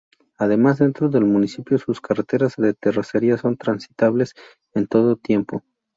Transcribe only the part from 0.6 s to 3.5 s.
dentro del municipio, sus carreteras de terracería